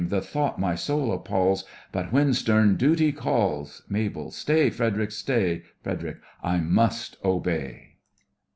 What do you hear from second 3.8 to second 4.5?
MABEL: